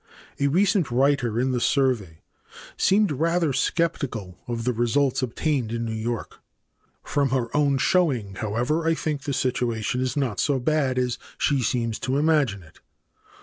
A 0.39 0.47
recent 0.47 0.89
writer 0.89 1.39
in 1.39 1.51
the 1.51 1.61
"Survey" 1.61 2.23
seems 2.75 3.11
rather 3.11 3.53
skeptical 3.53 4.39
of 4.47 4.63
the 4.63 4.73
results 4.73 5.21
obtained 5.21 5.71
in 5.71 5.85
New 5.85 5.93
York. 5.93 6.39
From 7.03 7.29
her 7.29 7.55
own 7.55 7.77
showing, 7.77 8.33
however, 8.33 8.87
I 8.87 8.95
think 8.95 9.21
the 9.25 9.33
situation 9.33 10.01
is 10.01 10.17
not 10.17 10.39
so 10.39 10.57
bad 10.57 10.97
as 10.97 11.19
she 11.37 11.61
seems 11.61 11.99
to 11.99 12.17
imagine 12.17 12.63
it. 12.63 12.79